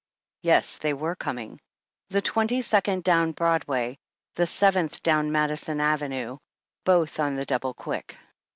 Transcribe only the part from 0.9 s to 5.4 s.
were coming— the Twenty second down Broadway, the Seventh down